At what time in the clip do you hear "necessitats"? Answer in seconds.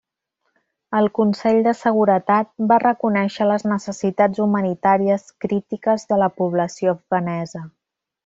3.73-4.41